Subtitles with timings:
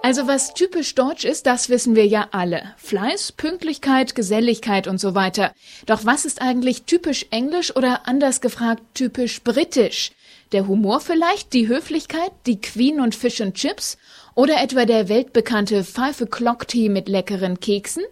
[0.00, 2.74] Also was typisch deutsch ist, das wissen wir ja alle.
[2.78, 5.52] Fleiß, Pünktlichkeit, Geselligkeit und so weiter.
[5.86, 10.12] Doch was ist eigentlich typisch englisch oder anders gefragt typisch britisch?
[10.52, 13.98] Der Humor vielleicht, die Höflichkeit, die Queen und Fish and Chips
[14.34, 18.04] oder etwa der weltbekannte Five O'Clock Tea mit leckeren Keksen?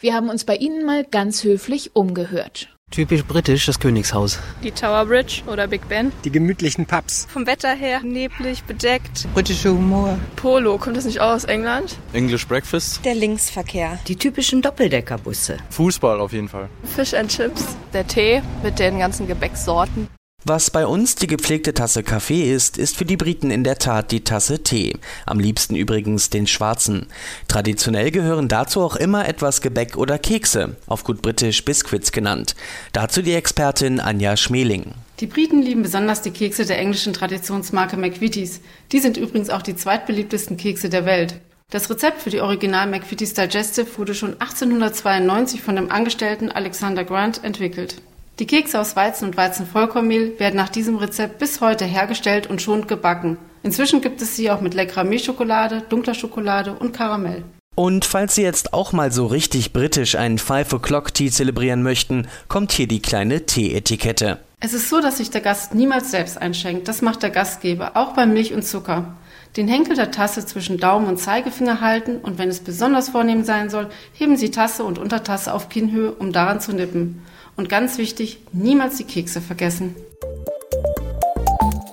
[0.00, 2.68] Wir haben uns bei Ihnen mal ganz höflich umgehört.
[2.92, 4.38] Typisch britisch, das Königshaus.
[4.62, 6.12] Die Tower Bridge oder Big Ben.
[6.24, 7.26] Die gemütlichen Pubs.
[7.32, 9.26] Vom Wetter her neblig, bedeckt.
[9.32, 10.18] Britischer Humor.
[10.36, 11.96] Polo, kommt das nicht auch aus England?
[12.12, 13.02] English Breakfast.
[13.02, 13.98] Der Linksverkehr.
[14.08, 15.56] Die typischen Doppeldeckerbusse.
[15.70, 16.68] Fußball auf jeden Fall.
[16.84, 17.64] Fish and Chips.
[17.94, 20.08] Der Tee mit den ganzen Gebäcksorten.
[20.44, 24.10] Was bei uns die gepflegte Tasse Kaffee ist, ist für die Briten in der Tat
[24.10, 24.96] die Tasse Tee.
[25.24, 27.06] Am liebsten übrigens den schwarzen.
[27.46, 32.56] Traditionell gehören dazu auch immer etwas Gebäck oder Kekse, auf gut britisch Biscuits genannt.
[32.92, 34.94] Dazu die Expertin Anja Schmeling.
[35.20, 38.60] Die Briten lieben besonders die Kekse der englischen Traditionsmarke McVitie's.
[38.90, 41.36] Die sind übrigens auch die zweitbeliebtesten Kekse der Welt.
[41.70, 47.44] Das Rezept für die Original McVitie's Digestive wurde schon 1892 von dem Angestellten Alexander Grant
[47.44, 48.02] entwickelt.
[48.38, 52.88] Die Kekse aus Weizen und Weizenvollkornmehl werden nach diesem Rezept bis heute hergestellt und schonend
[52.88, 53.36] gebacken.
[53.62, 57.44] Inzwischen gibt es sie auch mit leckerer Milchschokolade, dunkler Schokolade und Karamell.
[57.74, 62.28] Und falls Sie jetzt auch mal so richtig britisch einen Five O'Clock Tea zelebrieren möchten,
[62.48, 64.40] kommt hier die kleine Tee-Etikette.
[64.64, 66.86] Es ist so, dass sich der Gast niemals selbst einschenkt.
[66.86, 69.16] Das macht der Gastgeber, auch bei Milch und Zucker.
[69.56, 73.70] Den Henkel der Tasse zwischen Daumen und Zeigefinger halten und wenn es besonders vornehm sein
[73.70, 77.22] soll, heben Sie Tasse und Untertasse auf Kinnhöhe, um daran zu nippen.
[77.56, 79.96] Und ganz wichtig, niemals die Kekse vergessen.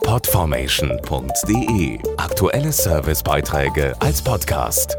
[0.03, 4.95] Podformation.de Aktuelle Servicebeiträge als Podcast.